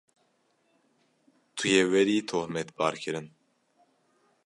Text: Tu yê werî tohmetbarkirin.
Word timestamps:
Tu 1.55 1.65
yê 1.73 1.83
werî 1.91 2.17
tohmetbarkirin. 2.31 3.27